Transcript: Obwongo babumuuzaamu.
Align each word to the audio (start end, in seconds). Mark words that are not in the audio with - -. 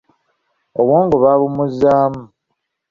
Obwongo 0.79 1.15
babumuuzaamu. 1.23 2.23